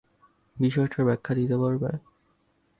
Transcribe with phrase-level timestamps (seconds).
[0.57, 1.89] বিষয়টার ব্যাখ্যা দিতে পারবে?